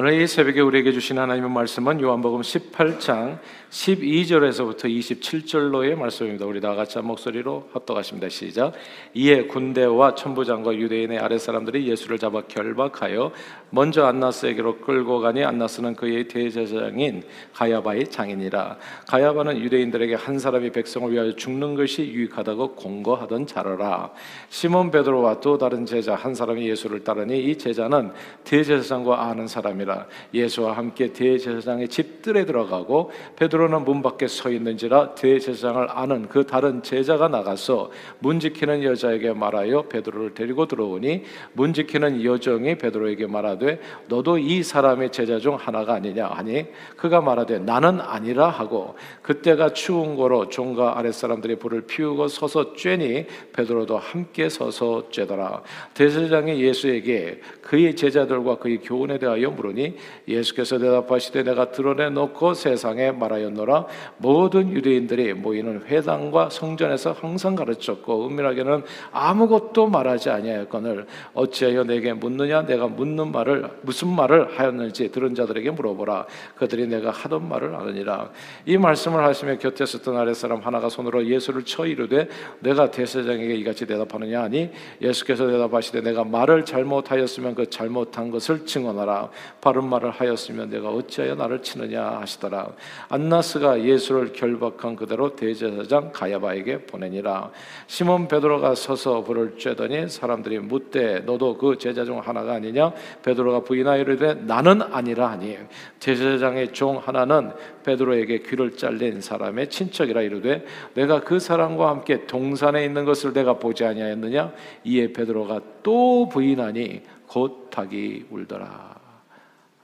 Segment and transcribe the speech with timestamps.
[0.00, 6.46] 오늘 이 새벽에 우리에게 주신 하나님의 말씀은 요한복음 18장 12절에서부터 27절로의 말씀입니다.
[6.46, 8.28] 우리 다 같이 한 목소리로 합독하십니다.
[8.28, 8.74] 시작.
[9.12, 13.32] 이에 군대와 천부장과 유대인의 아랫 사람들이 예수를 잡아 결박하여
[13.70, 17.24] 먼저 안나스에게로 끌고 가니 안나스는 그의 대제사장인
[17.54, 18.76] 가야바의 장인이라.
[19.08, 24.12] 가야바는 유대인들에게 한 사람이 백성을 위하여 죽는 것이 유익하다고 공고하던 자라라.
[24.48, 28.12] 시몬 베드로와 또 다른 제자 한 사람이 예수를 따르니 이 제자는
[28.44, 29.87] 대제사장과 아는 사람이라.
[30.32, 36.82] 예수와 함께 대제사장의 집들에 들어가고 베드로 베드로는 문 밖에 서 있는지라 대제사장을 아는 그 다른
[36.82, 44.38] 제자가 나가서 문 지키는 여자에게 말하여 베드로를 데리고 들어오니 문 지키는 여종이 베드로에게 말하되 너도
[44.38, 50.48] 이 사람의 제자 중 하나가 아니냐 하니 그가 말하되 나는 아니라 하고 그때가 추운 거로
[50.48, 55.62] 종과 아랫 사람들이 불을 피우고 서서 쬐니 베드로도 함께 서서 쬐더라.
[55.94, 59.77] 대제사장이 예수에게 그의 제자들과 그의 교훈에 대하여 물으니
[60.26, 63.86] 예수께서 대답하시되 내가 드러내 놓고 세상에 말하여 하였노라.
[64.18, 72.66] 모든 유대인들이 모이는 회당과 성전에서 항상 가르쳤고 은밀하게는 아무것도 말하지 아니하였거늘 어찌하여 내게 묻느냐?
[72.66, 76.26] 내가 묻는 말을 무슨 말을 하였는지 들은 자들에게 물어보라.
[76.56, 78.30] 그들이 내가 하던 말을 아느니라.
[78.66, 82.28] 이 말씀을 하시며 곁에 있었던 아랫사람 하나가 손으로 예수를 쳐 이르되
[82.60, 89.88] 내가 대세장에게 이같이 대답하느냐 하니 예수께서 대답하시되 내가 말을 잘못하였으면 그 잘못한 것을 증언하라 바른
[89.88, 92.72] 말을 하였으면 내가 어찌하여 나를 치느냐 하시더라
[93.08, 97.50] 안나 안나스가 예수를 결박한 그대로 대제사장 가야바에게 보내니라.
[97.86, 102.92] 시몬 베드로가 서서 불을 쬐더니 사람들이 묻되 너도 그 제자 중 하나가 아니냐?
[103.22, 105.56] 베드로가 부인하여 이르되 나는 아니라 하니
[106.00, 107.52] 제사장의 종 하나는
[107.84, 113.84] 베드로에게 귀를 잘린 사람의 친척이라 이르되 내가 그 사람과 함께 동산에 있는 것을 내가 보지
[113.84, 114.52] 아니하였느냐?
[114.84, 118.97] 이에 베드로가 또 부인하니 곧 닭이 울더라.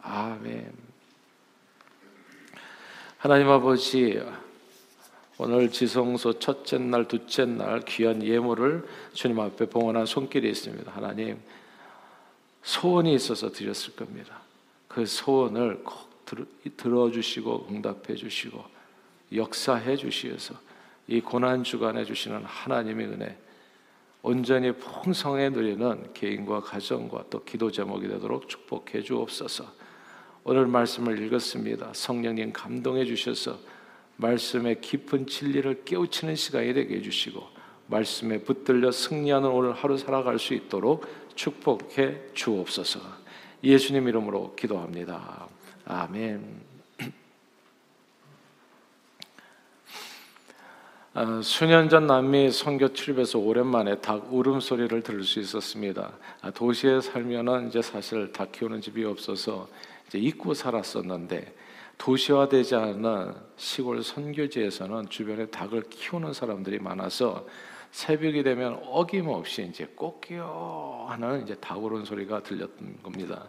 [0.05, 0.71] 아멘.
[3.17, 4.21] 하나님 아버지
[5.39, 10.93] 오늘 지성소 첫째 날, 둘째 날 귀한 예물을 주님 앞에 봉헌한 손길이 있습니다.
[10.93, 11.41] 하나님
[12.63, 14.43] 소원이 있어서 드렸을 겁니다.
[14.89, 16.27] 그 소원을 꼭
[16.77, 18.63] 들어주시고 응답해 주시고
[19.35, 20.55] 역사해 주시어서
[21.09, 23.39] 이 고난 주간에 주시는 하나님의 은혜
[24.23, 29.84] 온전히 풍성해 누리는 개인과 가정과 또 기도 제목이 되도록 축복해 주옵소서.
[30.47, 31.93] 오늘 말씀을 읽었습니다.
[31.95, 33.59] 성령님 감동해 주셔서
[34.19, 37.43] 말씀의 깊은 진리를 깨우치는 시간이 되게 해주시고
[37.87, 43.01] 말씀에 붙들려 승리하는 오늘 하루 살아갈 수 있도록 축복해 주옵소서.
[43.63, 45.49] 예수님 이름으로 기도합니다.
[45.87, 46.61] 아멘.
[51.15, 56.13] 아, 수년 전 남미 선교 출입에서 오랜만에 닭 울음소리를 들을 수 있었습니다.
[56.43, 59.69] 아, 도시에 살면은 이제 사실 닭 키우는 집이 없어서
[60.07, 61.55] 이제 잊고 살았었는데
[61.99, 67.47] 도시화되지 않은 시골 선교지에서는 주변에 닭을 키우는 사람들이 많아서
[67.93, 73.49] 새벽이 되면 어김없이 이제 꽃기요 하는 이제 닭 우는 소리가 들렸던 겁니다.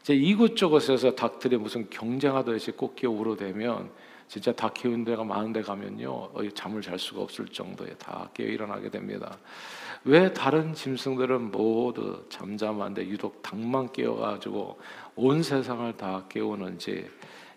[0.00, 3.90] 이제 이곳저곳에서 닭들이 무슨 경쟁하듯이 꽃기어 울어대면
[4.26, 8.88] 진짜 닭 키우는 데가 많은 데 가면요 잠을 잘 수가 없을 정도에 다 깨어 일어나게
[8.88, 9.36] 됩니다.
[10.04, 14.78] 왜 다른 짐승들은 모두 잠잠한데 유독 닭만 깨어가지고
[15.14, 17.08] 온 세상을 다 깨우는지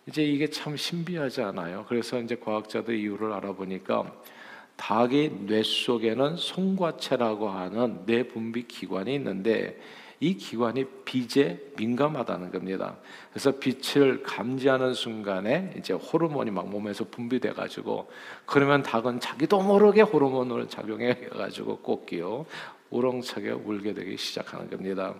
[0.08, 1.86] 이제 이게 참 신비하지 않아요.
[1.90, 4.14] 그래서 이제 과학자들 이유를 알아보니까
[4.76, 9.80] 닭의 뇌 속에는 송과체라고 하는 뇌 분비 기관이 있는데
[10.20, 12.96] 이 기관이 빛에 민감하다는 겁니다.
[13.32, 18.10] 그래서 빛을 감지하는 순간에 이제 호르몬이 막 몸에서 분비돼 가지고
[18.46, 22.46] 그러면 닭은 자기도 모르게 호르몬을 작용해 가지고 꽂기요.
[22.96, 25.14] 우렁차게 울게 되기 시작하는 겁니다.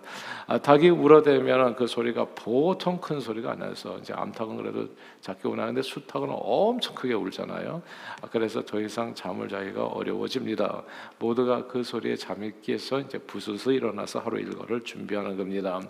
[0.46, 4.88] 아, 닭이 울어대면 그 소리가 보통 큰 소리가 안 나서 이제 암탉은 그래도
[5.20, 7.82] 작게 우나는데 수탉은 엄청 크게 울잖아요.
[8.20, 10.82] 아, 그래서 더 이상 잠을 자기가 어려워집니다.
[11.18, 15.80] 모두가 그 소리에 잠이 깨서 이제 부스스 일어나서 하루 일과를 준비하는 겁니다.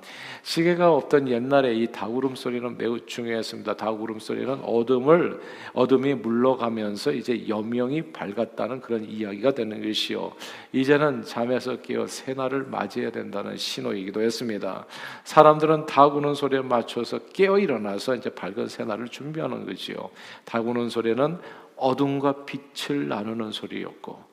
[0.42, 3.74] 시계가 없던 옛날에 이 닭 울음소리는 매우 중요했습니다.
[3.76, 5.40] 닭 울음소리는 어둠을
[5.72, 10.32] 어둠이 물러가면서 이제 여명이 밝았다는 그런 이야기가 되는 것이요.
[10.72, 14.86] 이제는 잠에서 깨어 새날을 맞이해야 된다는 신호이기도 했습니다.
[15.24, 20.10] 사람들은 닭 우는 소리에 맞춰서 깨어 일어나서 이제 밝은 새날을 준비하는 거지요.
[20.44, 21.38] 닭 우는 소리는
[21.76, 24.24] 어둠과 빛을 나누는 소리였고,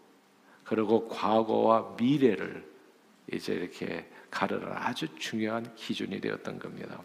[0.64, 2.64] 그리고 과거와 미래를
[3.32, 7.00] 이제 이렇게 가르는 아주 중요한 기준이 되었던 겁니다.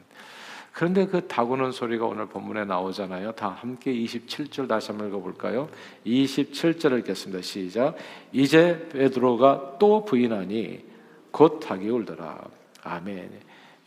[0.78, 3.32] 그런데 그 다구는 소리가 오늘 본문에 나오잖아요.
[3.32, 5.69] 다 함께 27절 다시 한번 읽어볼까요?
[6.06, 7.42] 27절을 읽겠습니다.
[7.42, 7.96] 시작.
[8.30, 10.84] 이제 베드로가 또 부인하니
[11.32, 12.44] 곧 닭이 울더라.
[12.84, 13.28] 아멘.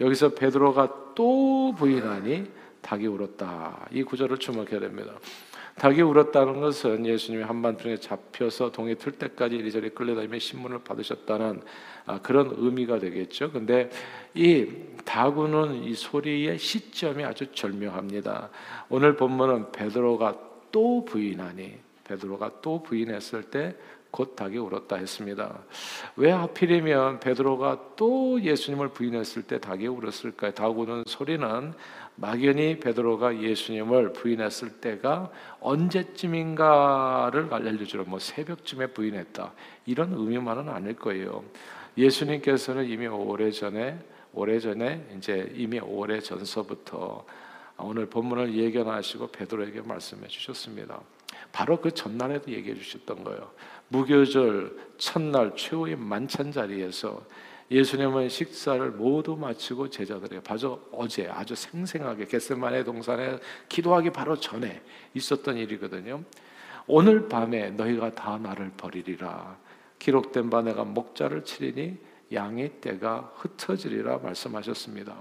[0.01, 2.51] 여기서 베드로가 또 부인하니
[2.81, 3.87] 닭이 울었다.
[3.91, 5.13] 이 구절을 주목해야 됩니다.
[5.75, 11.61] 닭이 울었다는 것은 예수님이 한반도에 잡혀서 동에 틀 때까지 이리저리 끌려다니며 신문을 받으셨다는
[12.05, 13.51] 아, 그런 의미가 되겠죠.
[13.51, 13.89] 근데
[14.33, 14.67] 이
[15.05, 18.49] 닭우는 이 소리의 시점이 아주 절묘합니다.
[18.89, 20.37] 오늘 본문은 베드로가
[20.71, 25.59] 또 부인하니 베드로가 또 부인했을 때곧 닭이 울었다 했습니다.
[26.15, 30.51] 왜 하필이면 베드로가 또 예수님을 부인했을 때 닭이 울었을까요?
[30.51, 31.73] 닭 우는 소리는
[32.15, 39.53] 막연히 베드로가 예수님을 부인했을 때가 언제쯤인가를 알려주려 뭐 새벽쯤에 부인했다
[39.85, 41.43] 이런 의미만은 아닐 거예요.
[41.97, 43.99] 예수님께서는 이미 오래 전에
[44.33, 47.25] 오래 전에 이제 이미 오래 전서부터
[47.77, 50.99] 오늘 본문을 예견하시고 베드로에게 말씀해 주셨습니다.
[51.51, 53.51] 바로 그 전날에도 얘기해 주셨던 거예요.
[53.89, 57.21] 무교절 첫날 최후의 만찬 자리에서
[57.71, 63.39] 예수님은 식사를 모두 마치고 제자들에게 바로 어제 아주 생생하게 겟세마네 동산에
[63.69, 64.81] 기도하기 바로 전에
[65.13, 66.21] 있었던 일이거든요.
[66.85, 69.57] 오늘 밤에 너희가 다 나를 버리리라.
[69.99, 71.97] 기록된 바 내가 목자를 치리니
[72.33, 75.15] 양의 떼가 흩어지리라 말씀하셨습니다.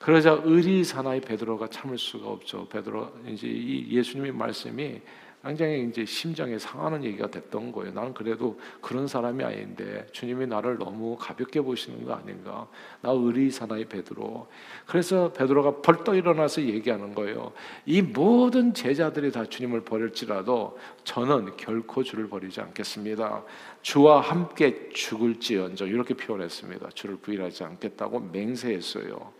[0.00, 2.68] 그러자 의리 사나이 베드로가 참을 수가 없죠.
[2.68, 5.00] 베드로 이제 이 예수님의 말씀이
[5.42, 7.92] 굉장히 이제 심장에 상하는 얘기가 됐던 거예요.
[7.92, 12.66] 나는 그래도 그런 사람이 아닌데 주님이 나를 너무 가볍게 보시는 거 아닌가?
[13.00, 14.48] 나 의리 사나이 베드로.
[14.86, 17.52] 그래서 베드로가 벌떡 일어나서 얘기하는 거예요.
[17.86, 23.44] 이 모든 제자들이 다 주님을 버릴지라도 저는 결코 주를 버리지 않겠습니다.
[23.82, 26.90] 주와 함께 죽을지언정 이렇게 표현했습니다.
[26.90, 29.37] 주를 부인하지 않겠다고 맹세했어요.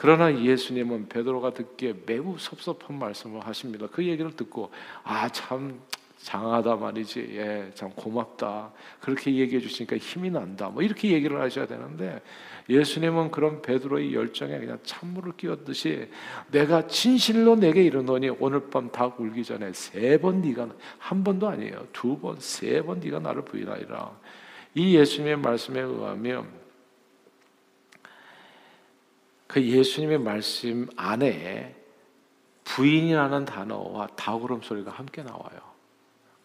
[0.00, 3.88] 그러나 예수님은 베드로가 듣기에 매우 섭섭한 말씀을 하십니다.
[3.90, 4.70] 그 얘기를 듣고
[5.02, 5.80] 아 참
[6.22, 7.30] 장하다 말이지.
[7.32, 8.70] 예, 참 고맙다.
[9.00, 10.68] 그렇게 얘기해 주시니까 힘이 난다.
[10.68, 12.20] 뭐 이렇게 얘기를 하셔야 되는데
[12.68, 16.08] 예수님은 그런 베드로의 열정에 그냥 찬물을 끼얹듯이
[16.50, 20.68] 내가 진실로 내게 이르노니 오늘 밤 닭 울기 전에 세 번 네가
[20.98, 21.86] 한 번도 아니에요.
[21.92, 24.10] 두 번, 세 번 네가 나를 부인하리라.
[24.74, 26.46] 이 예수님의 말씀에 의하면
[29.48, 31.74] 그 예수님의 말씀 안에
[32.64, 35.58] 부인이라는 단어와 다구름 소리가 함께 나와요.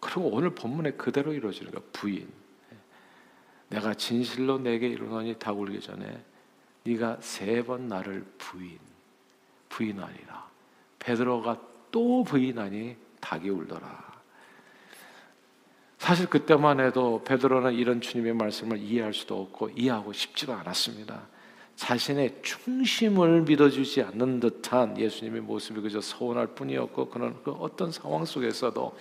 [0.00, 1.84] 그리고 오늘 본문에 그대로 이루어지는 거예요.
[1.92, 2.28] 부인.
[3.68, 6.24] 내가 진실로 내게 이르노니 다 울기 전에
[6.84, 8.78] 네가 세 번 나를 부인
[9.68, 10.48] 부인하리라.
[10.98, 11.60] 베드로가
[11.90, 14.14] 또 부인하니 닭이 울더라.
[15.98, 21.33] 사실 그때만 해도 베드로는 이런 주님의 말씀을 이해할 수도 없고 이해하고 싶지도 않았습니다.
[21.76, 28.96] 자신의 충심을 믿어주지 않는 듯한 예수님의 모습이 그저 서운할 뿐이었고 그는 그 어떤 상황 속에서도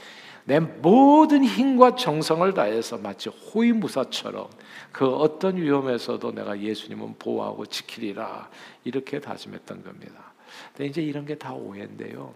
[0.45, 4.49] 내 모든 힘과 정성을 다해서 마치 호위무사처럼
[4.91, 8.49] 그 어떤 위험에서도 내가 예수님은 보호하고 지키리라
[8.83, 10.33] 이렇게 다짐했던 겁니다.
[10.75, 12.33] 근데 이제 이런 게 다 오해인데요.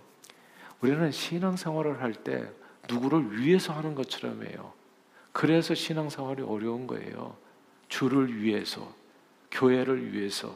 [0.82, 2.48] 우리는 신앙생활을 할 때
[2.90, 4.72] 누구를 위해서 하는 것처럼 해요.
[5.34, 7.36] 그래서 신앙생활이 어려운 거예요.
[7.90, 8.94] 주를 위해서
[9.52, 10.56] 교회를 위해서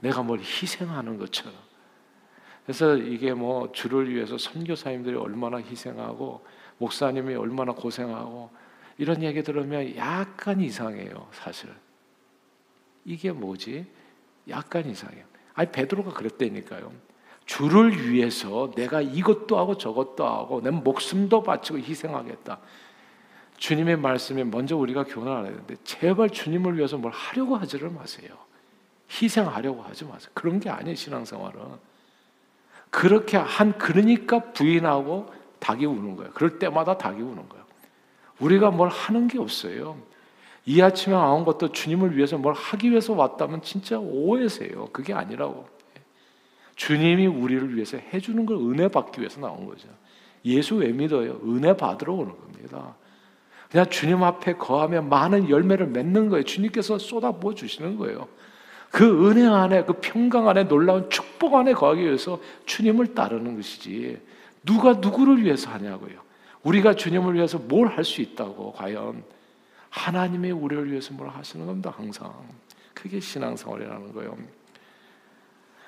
[0.00, 1.54] 내가 뭘 희생하는 것처럼.
[2.64, 6.44] 그래서 이게 뭐 주를 위해서 선교사님들이 얼마나 희생하고
[6.78, 8.50] 목사님이 얼마나 고생하고
[8.98, 11.70] 이런 얘기 들으면 약간 이상해요, 사실.
[13.04, 13.86] 이게 뭐지?
[14.48, 15.24] 약간 이상해요.
[15.54, 16.92] 아니 베드로가 그랬다니까요.
[17.46, 22.58] 주를 위해서 내가 이것도 하고 저것도 하고 내 목숨도 바치고 희생하겠다.
[23.60, 28.30] 주님의 말씀에 먼저 우리가 교훈을 해야 되는데 제발 주님을 위해서 뭘 하려고 하지를 마세요.
[29.10, 30.30] 희생하려고 하지 마세요.
[30.32, 31.60] 그런 게 아니에요, 신앙생활은.
[32.88, 36.32] 그렇게 한 그러니까 부인하고 닭이 우는 거예요.
[36.32, 37.64] 그럴 때마다 닭이 우는 거예요.
[38.40, 39.98] 우리가 뭘 하는 게 없어요.
[40.64, 44.88] 이 아침에 나온 것도 주님을 위해서 뭘 하기 위해서 왔다면 진짜 오해세요.
[44.90, 45.68] 그게 아니라고.
[46.76, 49.88] 주님이 우리를 위해서 해주는 걸 은혜 받기 위해서 나온 거죠.
[50.46, 51.38] 예수 왜 믿어요?
[51.44, 52.96] 은혜 받으러 오는 겁니다.
[53.70, 56.44] 그냥 주님 앞에 거하며 많은 열매를 맺는 거예요.
[56.44, 58.26] 주님께서 쏟아부어 주시는 거예요.
[58.90, 64.20] 그 은혜 안에, 그 평강 안에, 놀라운 축복 안에 거하기 위해서 주님을 따르는 것이지.
[64.66, 66.20] 누가 누구를 위해서 하냐고요.
[66.64, 69.22] 우리가 주님을 위해서 뭘 할 수 있다고, 과연.
[69.90, 72.32] 하나님의 우리를 위해서 뭘 하시는 겁니다, 항상.
[72.92, 74.36] 그게 신앙생활이라는 거예요.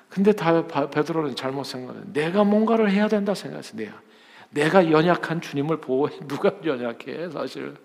[0.09, 2.03] 근데 다 베드로는 잘못 생각해요.
[2.13, 3.77] 내가 뭔가를 해야 된다 생각했어요.
[3.77, 4.01] 내가.
[4.53, 7.75] 내가 연약한 주님을 보호해 누가 연약해 사실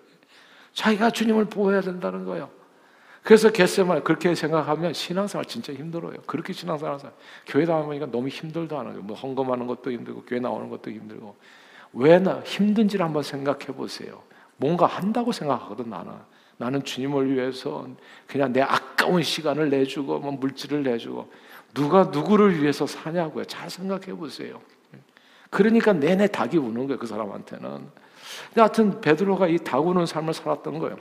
[0.72, 2.50] 자기가 주님을 보호해야 된다는 거예요.
[3.22, 6.14] 그래서 겟세만 그렇게 생각하면 신앙생활 진짜 힘들어요.
[6.26, 6.98] 그렇게 신앙생활
[7.46, 9.02] 교회 나오니까 너무 힘들다 하는 거예요.
[9.02, 11.36] 뭐 헌금하는 것도 힘들고 교회 나오는 것도 힘들고
[11.94, 14.22] 왜 나 힘든지를 한번 생각해 보세요.
[14.56, 16.12] 뭔가 한다고 생각하거든 나는.
[16.58, 17.86] 나는 주님을 위해서
[18.26, 21.30] 그냥 내 아까운 시간을 내주고 뭐 물질을 내주고
[21.72, 23.44] 누가 누구를 위해서 사냐고요.
[23.44, 24.60] 잘 생각해 보세요.
[25.50, 26.98] 그러니까 내내 닭이 우는 거예요.
[26.98, 27.88] 그 사람한테는.
[28.54, 30.96] 하여튼 베드로가 이 닭 우는 삶을 살았던 거예요.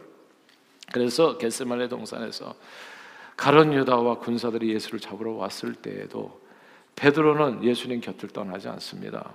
[0.94, 2.56] 그래서 겟세마네 동산에서
[3.36, 6.40] 가론 유다와 군사들이 예수를 잡으러 왔을 때에도
[6.96, 9.34] 베드로는 예수님 곁을 떠나지 않습니다.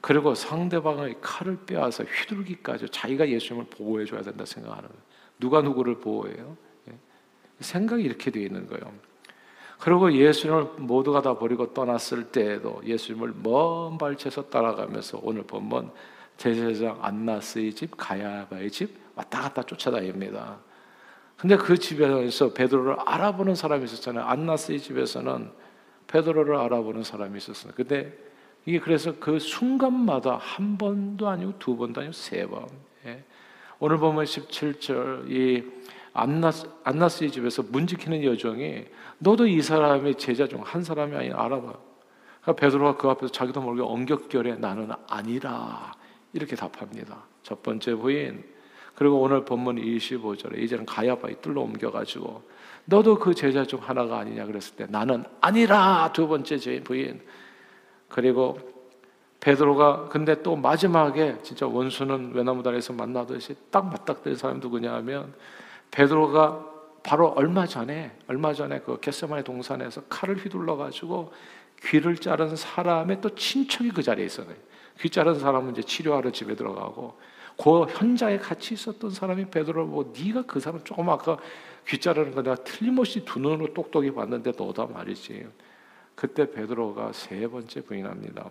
[0.00, 5.02] 그리고 상대방의 칼을 빼앗아 휘둘기까지 자기가 예수님을 보호해 줘야 된다 생각하는 거예요.
[5.38, 6.56] 누가 누구를 보호해요?
[6.90, 6.94] 예.
[7.60, 8.92] 생각이 이렇게 되어 있는 거예요.
[9.80, 15.90] 그리고 예수님을 모두가 다 버리고 떠났을 때에도 예수님을 먼 발치에서 따라가면서 오늘 본문
[16.36, 20.58] 제사장 안나스의 집, 가야바의 집 왔다 갔다 쫓아다닙니다.
[21.36, 24.24] 근데 그 집에서 베드로를 알아보는 사람이 있었잖아요.
[24.24, 25.50] 안나스의 집에서는
[26.06, 27.72] 베드로를 알아보는 사람이 있었어요.
[27.74, 28.16] 근데
[28.66, 32.66] 이게 그래서 그 순간마다 한 번도 아니고 두 번도 아니고 세 번.
[33.06, 33.24] 예.
[33.78, 35.64] 오늘 보면 17절 이
[36.12, 38.84] 안나스, 안나스의 집에서 문 지키는 여종이
[39.18, 41.72] 너도 이 사람의 제자 중 한 사람이 아니라 알아봐.
[42.42, 45.92] 그러니까 베드로가 그 앞에서 자기도 모르게 엉격결에 나는 아니라
[46.32, 47.24] 이렇게 답합니다.
[47.42, 48.44] 첫 번째 부인
[48.94, 52.42] 그리고 오늘 본문 25절에 이제는 가야바의 뜰로 옮겨가지고
[52.84, 57.20] 너도 그 제자 중 하나가 아니냐 그랬을 때 나는 아니라 두 번째 제 부인
[58.08, 58.58] 그리고
[59.40, 65.32] 베드로가 근데 또 마지막에 진짜 원수는 외나무다리에서 만나듯이 딱 맞닥뜨린 사람이 누구냐 하면
[65.90, 66.68] 베드로가
[67.02, 71.32] 바로 얼마 전에 얼마 전에 그 겟세마네 동산에서 칼을 휘둘러 가지고
[71.84, 74.46] 귀를 자른 사람의 또 친척이 그 자리에 있어요.
[75.00, 77.18] 귀 자른 사람은 이제 치료하러 집에 들어가고
[77.56, 81.38] 그 현장에 같이 있었던 사람이 베드로를 보고 네가 그 사람 조금 아까
[81.88, 85.46] 귀 자르는 거 내가 틀림없이 두 눈으로 똑똑히 봤는데 너다 말이지.
[86.14, 88.46] 그때 베드로가 세 번째 부인합니다.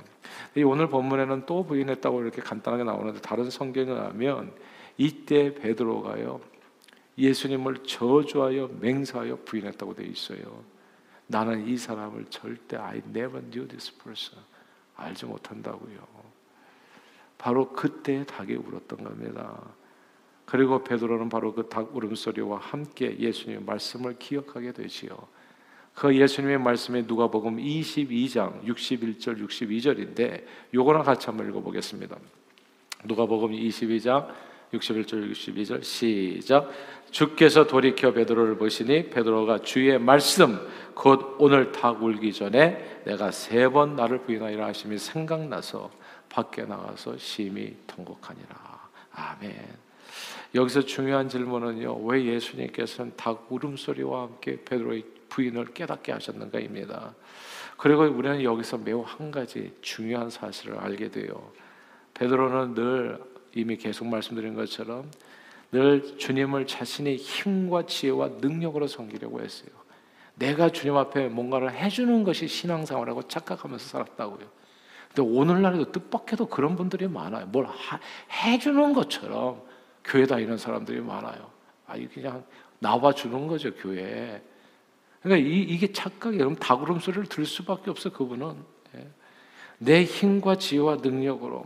[0.65, 4.51] 오늘 본문에는 또 부인했다고 이렇게 간단하게 나오는데 다른 성경에 하면
[4.97, 6.39] 이때 베드로가요
[7.19, 10.63] 예수님을 저주하여 맹세하여 부인했다고 되어 있어요.
[11.27, 14.41] 나는 이 사람을 절대 I never knew this person
[14.95, 15.99] 알지 못한다고요.
[17.37, 19.61] 바로 그때 닭이 울었던 겁니다.
[20.45, 25.15] 그리고 베드로는 바로 그 닭 울음소리와 함께 예수님의 말씀을 기억하게 되지요.
[25.93, 32.17] 그 예수님의 말씀에 누가복음 22장 61절 62절인데 요거랑 같이 한번 읽어 보겠습니다.
[33.05, 34.27] 누가복음 22장
[34.73, 36.69] 61절 62절 시작
[37.11, 40.59] 주께서 돌이켜 베드로를 보시니 베드로가 주의 말씀
[40.93, 45.89] 곧 오늘 닭 울기 전에 내가 세 번 나를 부인하리라 하심이 생각나서
[46.29, 49.55] 밖에 나가서 심히 통곡하니라 아멘.
[50.55, 52.05] 여기서 중요한 질문은요.
[52.05, 57.13] 왜 예수님께서는 닭 울음소리와 함께 베드로의 부인을 깨닫게 하셨는가입니다.
[57.77, 61.51] 그리고 우리는 여기서 매우 한 가지 중요한 사실을 알게 돼요.
[62.15, 63.19] 베드로는 늘
[63.55, 65.09] 이미 계속 말씀드린 것처럼
[65.71, 69.69] 늘 주님을 자신의 힘과 지혜와 능력으로 섬기려고 했어요.
[70.35, 74.47] 내가 주님 앞에 뭔가를 해주는 것이 신앙생활이라고 착각하면서 살았다고요.
[75.09, 77.45] 근데 오늘날에도 뜻밖에도 그런 분들이 많아요.
[77.47, 77.99] 뭘 하,
[78.31, 79.61] 해주는 것처럼
[80.03, 81.51] 교회 다니는 사람들이 많아요.
[81.87, 82.45] 아, 그냥
[82.79, 84.41] 나와 주는 거죠, 교회.
[85.21, 86.45] 그러니까 이, 이게 착각이에요.
[86.45, 88.55] 그럼 다구름 소리를 들 수밖에 없어, 그분은.
[88.95, 89.07] 예.
[89.79, 91.65] 내 힘과 지혜와 능력으로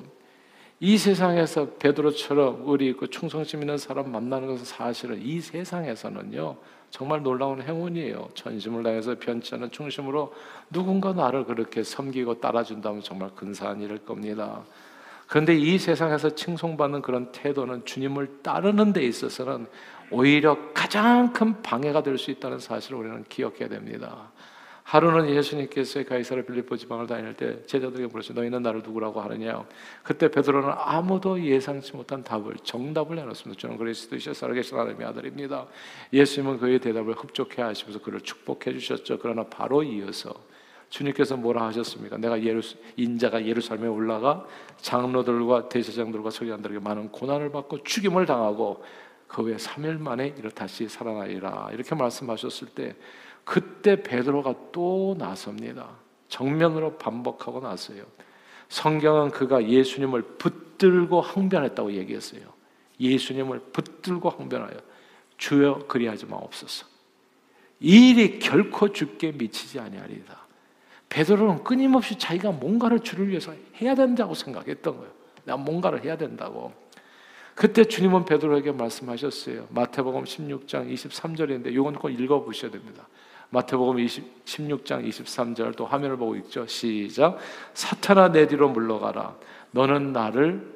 [0.83, 6.57] 이 세상에서 베드로처럼 우리 그 충성심 있는 사람 만나는 것은 사실은 이 세상에서는요
[6.89, 8.31] 정말 놀라운 행운이에요.
[8.33, 10.33] 전심을 다해서 변치 않은 충심으로
[10.69, 14.61] 누군가 나를 그렇게 섬기고 따라준다면 정말 근사한 일일 겁니다.
[15.27, 19.67] 그런데 이 세상에서 칭송받는 그런 태도는 주님을 따르는 데 있어서는
[20.11, 24.32] 오히려 가장 큰 방해가 될 수 있다는 사실을 우리는 기억해야 됩니다.
[24.83, 29.65] 하루는 예수님께서 가이사르 빌립보 지방을 다닐 때 제자들에게 물으시 너희는 나를 누구라고 하느냐?
[30.03, 33.59] 그때 베드로는 아무도 예상치 못한 답을 정답을 내놓습니다.
[33.59, 35.67] 저는 그리스도이셔 살아계신 하나님의 아들입니다.
[36.11, 39.19] 예수님은 그의 대답을 흡족해 하시면서 그를 축복해 주셨죠.
[39.19, 40.33] 그러나 바로 이어서
[40.89, 42.17] 주님께서 뭐라 하셨습니까?
[42.17, 42.61] 내가 예루,
[42.97, 44.45] 인자가 예루살렘에 올라가
[44.77, 48.83] 장로들과 대제장들과 서기관들에게 많은 고난을 받고 죽임을 당하고
[49.27, 52.95] 그 후에 3일 만에 이렇 다시 살아나리라 이렇게 말씀하셨을 때
[53.43, 55.89] 그때 베드로가 또 나섭니다.
[56.29, 58.03] 정면으로 반복하고 나서요.
[58.69, 62.41] 성경은 그가 예수님을 붙들고 항변했다고 얘기했어요.
[62.99, 64.77] 예수님을 붙들고 항변하여
[65.37, 66.87] 주여 그리하지 마옵소서.
[67.79, 70.43] 이 일이 결코 죽게 미치지 아니하리다.
[71.09, 75.11] 베드로는 끊임없이 자기가 뭔가를 주를 위해서 해야 된다고 생각했던 거예요.
[75.43, 76.73] 나 뭔가를 해야 된다고.
[77.55, 79.67] 그때 주님은 베드로에게 말씀하셨어요.
[79.69, 83.07] 마태복음 16장 23절인데 이건 꼭 읽어 보셔야 됩니다.
[83.53, 86.65] 마태복음 20, 16장 23절 또 화면을 보고 있죠.
[86.65, 87.37] 시작.
[87.75, 89.35] 사탄아 내 뒤로 물러가라.
[89.71, 90.73] 너는 나를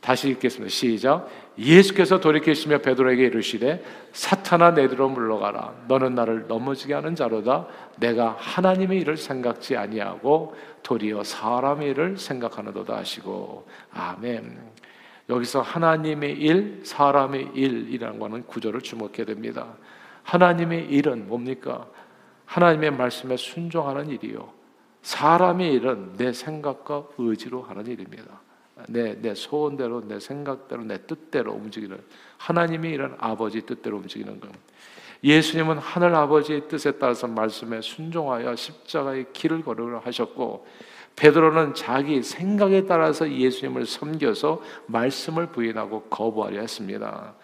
[0.00, 0.70] 다시 읽겠습니다.
[0.70, 1.28] 시작.
[1.56, 7.68] 예수께서 돌이키시며 베드로에게 이르시되 사탄아 내 뒤로 물러가라 너는 나를 넘어지게 하는 자로다
[7.98, 14.58] 내가 하나님의 일을 생각지 아니하고 도리어 사람의 일을 생각하는도다 하시고 아멘
[15.28, 19.74] 여기서 하나님의 일, 사람의 일이라는 거는 구절을 주목해야 됩니다
[20.24, 21.86] 하나님의 일은 뭡니까?
[22.46, 24.52] 하나님의 말씀에 순종하는 일이요
[25.02, 28.40] 사람의 일은 내 생각과 의지로 하는 일입니다
[28.88, 31.98] 내, 내 소원대로, 내 생각대로, 내 뜻대로 움직이는
[32.38, 34.50] 하나님이 이런 아버지 뜻대로 움직이는 것.
[35.22, 40.66] 예수님은 하늘 아버지의 뜻에 따라서 말씀에 순종하여 십자가의 길을 걸으려 하셨고
[41.16, 47.34] 베드로는 자기 생각에 따라서 예수님을 섬겨서 말씀을 부인하고 거부하려 했습니다.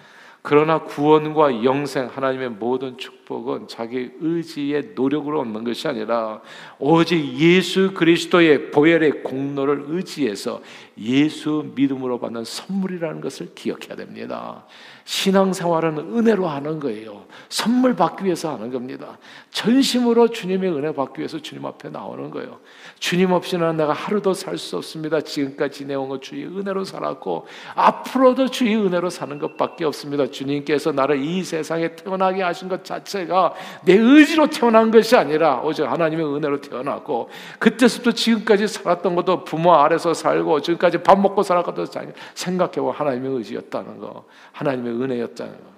[0.42, 6.40] 그러나 구원과 영생 하나님의 모든 축복은 자기 의지의 노력으로 얻는 것이 아니라
[6.78, 10.62] 오직 예수 그리스도의 보혈의 공로를 의지해서
[11.00, 14.66] 예수 믿음으로 받는 선물이라는 것을 기억해야 됩니다.
[15.04, 17.25] 신앙생활은 은혜로 하는 거예요.
[17.49, 19.19] 선물 받기 위해서 하는 겁니다.
[19.50, 22.61] 전심으로 주님의 은혜 받기 위해서 주님 앞에 나오는 거예요.
[23.00, 25.21] 주님 없이는 내가 하루도 살 수 없습니다.
[25.21, 30.26] 지금까지 지내온 것 주의 은혜로 살았고 앞으로도 주의 은혜로 사는 것밖에 없습니다.
[30.30, 33.54] 주님께서 나를 이 세상에 태어나게 하신 것 자체가
[33.85, 40.12] 내 의지로 태어난 것이 아니라 오직 하나님의 은혜로 태어났고 그때부터 지금까지 살았던 것도 부모 아래서
[40.14, 41.87] 살고 지금까지 밥 먹고 것도
[42.35, 44.25] 생각해보 하나님의 의지였다는 거.
[44.52, 45.70] 하나님의 은혜였다는 것.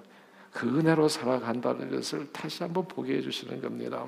[0.53, 4.05] 그 은혜로 살아간다는 것을 다시 한번 보게 해주시는 겁니다.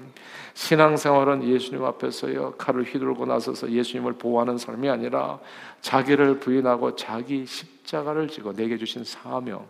[0.54, 5.40] 신앙생활은 예수님 앞에서요 칼을 휘두르고 나서서 예수님을 보호하는 삶이 아니라
[5.82, 9.66] 자기를 부인하고 자기 십자가를 지고 내게 주신 사명,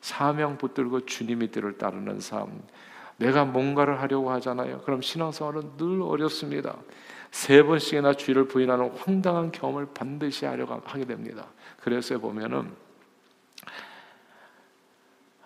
[0.00, 2.50] 사명 붙들고 주님의 뜻을 따르는 삶.
[3.18, 4.80] 내가 뭔가를 하려고 하잖아요.
[4.82, 6.76] 그럼 신앙생활은 늘 어렵습니다.
[7.30, 11.46] 세 번씩이나 주의를 부인하는 황당한 경험을 반드시 하려고 하게 됩니다.
[11.80, 12.72] 그래서 보면은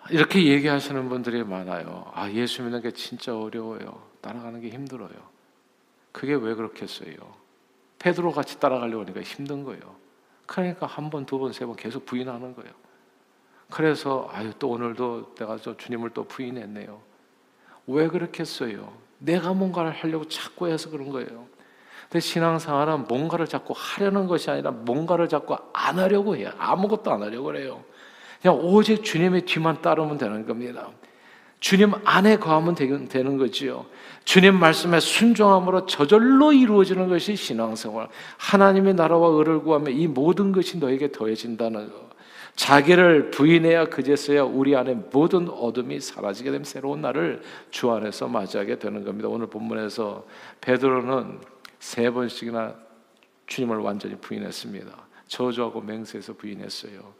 [0.09, 2.11] 이렇게 얘기하시는 분들이 많아요.
[2.13, 4.03] 아, 예수 믿는 게 진짜 어려워요.
[4.21, 5.11] 따라가는 게 힘들어요.
[6.11, 7.13] 그게 왜 그렇겠어요?
[7.99, 9.95] 페드로 같이 따라가려고 하니까 힘든 거예요.
[10.45, 12.71] 그러니까 한 번, 두 번, 세 번 계속 부인하는 거예요.
[13.69, 17.01] 그래서 아유 또 오늘도 내가 저 주님을 또 부인했네요.
[17.87, 18.91] 왜 그렇겠어요?
[19.19, 21.45] 내가 뭔가를 하려고 자꾸 해서 그런 거예요.
[22.03, 26.51] 근데 신앙생활은 뭔가를 자꾸 하려는 것이 아니라 뭔가를 자꾸 안 하려고 해요.
[26.57, 27.83] 아무것도 안 하려고 그래요.
[28.41, 30.89] 그냥 오직 주님의 뒤만 따르면 되는 겁니다.
[31.59, 33.85] 주님 안에 거하면 되는 거지요.
[34.25, 38.09] 주님 말씀에 순종함으로 저절로 이루어지는 것이 신앙생활.
[38.37, 42.09] 하나님의 나라와 의를 구하면 이 모든 것이 너에게 더해진다는 거.
[42.55, 49.03] 자기를 부인해야 그제서야 우리 안에 모든 어둠이 사라지게 되면 새로운 날을 주 안에서 맞이하게 되는
[49.03, 49.27] 겁니다.
[49.27, 50.25] 오늘 본문에서
[50.61, 51.39] 베드로는
[51.79, 52.75] 세 번씩이나
[53.47, 54.91] 주님을 완전히 부인했습니다.
[55.27, 57.13] 저주하고 맹세해서 부인했어요.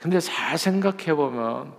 [0.00, 1.72] 근데 잘 생각해 보면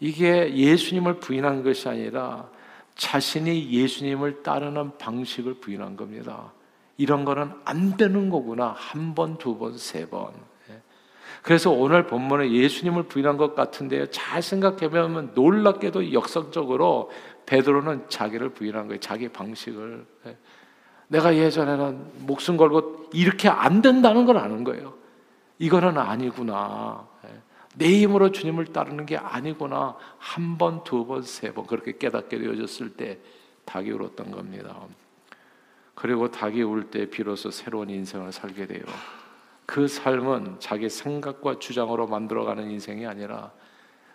[0.00, 2.48] 이게 예수님을 부인한 것이 아니라
[2.96, 6.52] 자신이 예수님을 따르는 방식을 부인한 겁니다.
[6.96, 8.74] 이런 거는 안 되는 거구나.
[8.76, 10.32] 한 번, 두 번, 세 번.
[11.30, 11.40] 예.
[11.42, 14.06] 그래서 오늘 본문에 예수님을 부인한 것 같은데요.
[14.10, 17.10] 잘 생각해 보면 놀랍게도 역설적으로
[17.46, 19.00] 베드로는 자기를 부인한 거예요.
[19.00, 20.06] 자기 방식을.
[20.26, 20.36] 예.
[21.08, 24.94] 내가 예전에는 목숨 걸고 이렇게 안 된다는 걸 아는 거예요.
[25.58, 27.08] 이거는 아니구나.
[27.76, 29.96] 내 힘으로 주님을 따르는 게 아니구나.
[30.18, 33.18] 한 번, 두 번, 세 번 그렇게 깨닫게 되어졌을 때
[33.64, 34.74] 닭이 울었던 겁니다.
[35.94, 38.82] 그리고 닭이 울 때 비로소 새로운 인생을 살게 돼요.
[39.70, 43.52] 그 삶은 자기 생각과 주장으로 만들어가는 인생이 아니라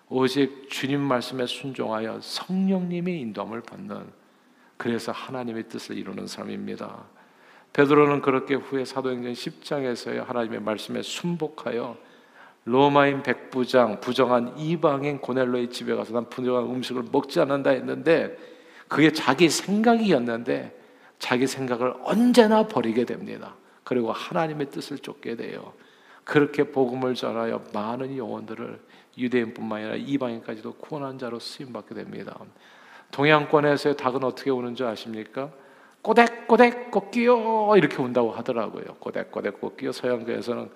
[0.09, 4.05] 오직 주님 말씀에 순종하여 성령님의 인도함을 받는
[4.75, 7.05] 그래서 하나님의 뜻을 이루는 삶입니다.
[7.71, 11.95] 베드로는 그렇게 후에 사도행전 10장에서의 하나님의 말씀에 순복하여
[12.65, 18.37] 로마인 백부장, 부정한 이방인 고넬로의 집에 가서 난 부정한 음식을 먹지 않는다 했는데
[18.89, 20.77] 그게 자기 생각이었는데
[21.17, 23.55] 자기 생각을 언제나 버리게 됩니다.
[23.85, 25.71] 그리고 하나님의 뜻을 쫓게 돼요.
[26.25, 28.81] 그렇게 복음을 전하여 많은 영혼들을
[29.17, 32.37] 유대인뿐만 아니라 이방인까지도 구원한 자로 쓰임 받게 됩니다.
[33.11, 35.51] 동양권에서의 닭은 어떻게 우는 줄 아십니까?
[36.01, 38.95] 꼬댁꼬댁 꼬끼요 이렇게 운다고 하더라고요.
[38.99, 40.69] 꼬댁꼬댁 꼬끼요 서양교에서는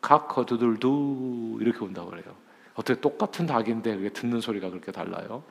[0.00, 2.34] 각거두들두 이렇게 온다고 그래요.
[2.74, 5.44] 어떻게 똑같은 닭인데 그게 듣는 소리가 그렇게 달라요?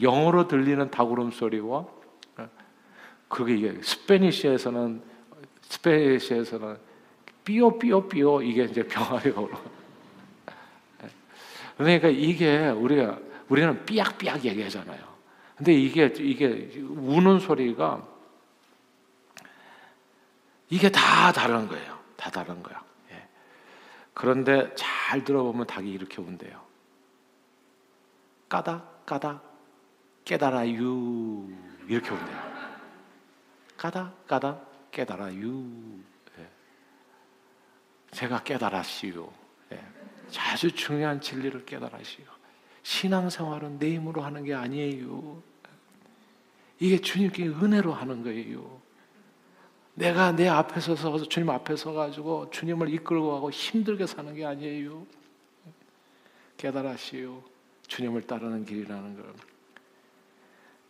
[0.00, 1.86] 영어로 들리는 닭 울음소리와
[3.28, 5.09] 그게 이게 스페니시에서는
[5.70, 6.76] 스페니시에서는
[7.44, 9.60] 삐오 삐오 삐오 이게 이제 병아리가 울어.
[11.76, 15.10] 그러니까 이게 우리가 우리는 삐약삐약 얘기하잖아요.
[15.56, 18.06] 근데 이게 이게 우는 소리가
[20.68, 21.98] 이게 다 다른 거예요.
[22.16, 22.82] 다 다른 거야.
[24.12, 26.60] 그런데 잘 들어보면 닭이 이렇게 운대요.
[28.48, 29.42] 까닥 까닥
[30.24, 31.48] 깨달아유
[31.88, 32.50] 이렇게 온대요.
[33.78, 35.98] 까닥 까닥 깨달아유.
[36.38, 36.48] 예.
[38.10, 39.32] 제가 깨달았시요.
[39.72, 39.84] 예.
[40.38, 42.24] 아주 중요한 진리를 깨달으시오.
[42.82, 45.42] 신앙생활은 내 힘으로 하는 게 아니에요.
[46.78, 48.80] 이게 주님께 은혜로 하는 거예요.
[49.94, 55.06] 내가 내 앞에 서서 주님 앞에 서 가지고 주님을 이끌고 가고 힘들게 사는 게 아니에요.
[56.56, 57.42] 깨달으시오.
[57.86, 59.34] 주님을 따르는 길이라는 걸.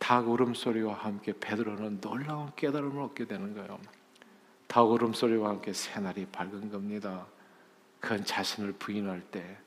[0.00, 3.78] 닭 울음소리와 함께 베드로는 놀라운 깨달음을 얻게 되는 거예요.
[4.66, 7.26] 닭 울음소리와 함께 새날이 밝은 겁니다.
[8.00, 9.58] 그건 자신을 부인할 때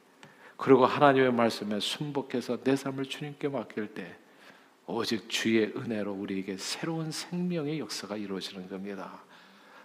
[0.58, 4.17] 그리고 하나님의 말씀에 순복해서 내 삶을 주님께 맡길 때
[4.88, 9.22] 오직 주의 은혜로 우리에게 새로운 생명의 역사가 이루어지는 겁니다.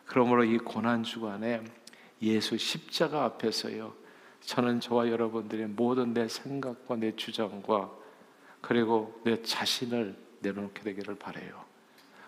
[0.07, 1.63] 그러므로 이 고난 주간에
[2.23, 3.93] 예수 십자가 앞에서요.
[4.41, 7.93] 저는 저와 여러분들의 모든 내 생각과 내 주장과
[8.61, 11.65] 그리고 내 자신을 내려놓게 되기를 바래요.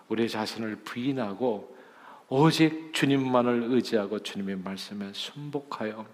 [0.08, 1.76] 우리 자신을 부인하고
[2.28, 6.06] 오직 주님만을 의지하고 주님의 말씀에 순복하여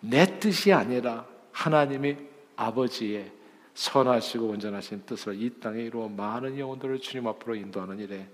[0.00, 3.30] 내 뜻이 아니라 하나님의 아버지의
[3.74, 8.26] 선하시고 온전하신 뜻을 이 땅에 이루어 많은 영혼들을 주님 앞으로 인도하는 일에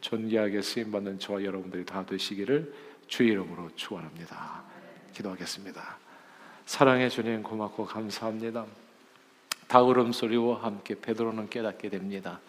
[0.00, 2.72] 존귀하게 쓰임 받는 저와 여러분들이 다 되시기를
[3.06, 4.62] 주의 이름으로 축원합니다.
[5.14, 5.98] 기도하겠습니다.
[6.66, 8.66] 사랑해 주님 고맙고 감사합니다.
[9.66, 12.40] 다울음 소리와 함께 베드로는 깨닫게 됩니다.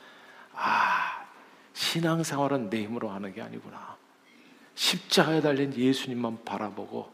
[0.56, 1.26] 아,
[1.74, 3.96] 신앙생활은 내 힘으로 하는 게 아니구나.
[4.76, 7.12] 십자가에 달린 예수님만 바라보고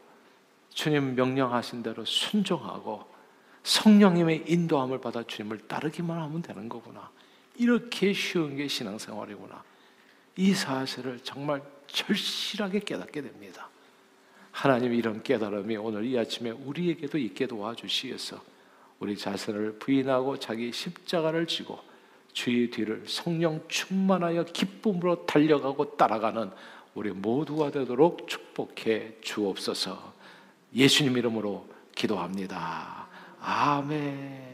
[0.70, 3.06] 주님 명령하신 대로 순종하고
[3.62, 7.10] 성령님의 인도함을 받아 주님을 따르기만 하면 되는 거구나.
[7.56, 9.62] 이렇게 쉬운 게 신앙생활이구나.
[10.36, 13.68] 이 사실을 정말 절실하게 깨닫게 됩니다.
[14.50, 18.42] 하나님 이런 깨달음이 오늘 이 아침에 우리에게도 있게 도와주시겠어.
[18.98, 21.80] 우리 자신을 부인하고 자기 십자가를 지고
[22.32, 26.50] 주의 뒤를 성령 충만하여 기쁨으로 달려가고 따라가는
[26.94, 30.12] 우리 모두가 되도록 축복해 주옵소서.
[30.74, 33.06] 예수님 이름으로 기도합니다.
[33.40, 34.51] 아멘.